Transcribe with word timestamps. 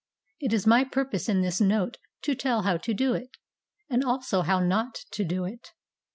It 0.39 0.51
is 0.51 0.65
my 0.65 0.83
purpose 0.83 1.29
in 1.29 1.41
this 1.43 1.61
note 1.61 1.99
to 2.23 2.33
tell 2.33 2.63
how 2.63 2.77
to 2.77 2.91
do 2.91 3.13
it, 3.13 3.37
and 3.87 4.03
also 4.03 4.41
how 4.41 4.59
not 4.59 4.95
to 5.11 5.23
do 5.23 5.43
it. 5.45 5.73